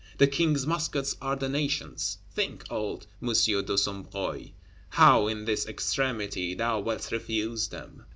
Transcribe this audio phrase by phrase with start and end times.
[0.17, 3.27] The King's Muskets are the Nation's; think, old M.
[3.27, 3.35] de
[3.77, 4.49] Sombreuil,
[4.89, 8.05] how, in this extremity, thou wilt refuse them!